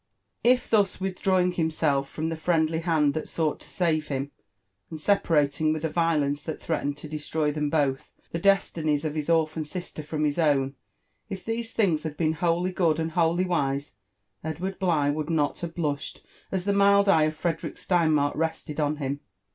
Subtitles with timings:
[0.43, 4.31] If thus withdrawing l^imself from the friendly hand that sought to save him,
[4.89, 9.29] and separating with a violence thai threatened to destroy them both, the destinies of his
[9.29, 10.73] orphan sister from his own—
[11.29, 13.91] if these things had been wholly good and wholly wise,
[14.43, 18.95] Edward Bligh would not have blushed as the mild eye of Frederick Sieinmark rested on
[18.95, 19.19] him.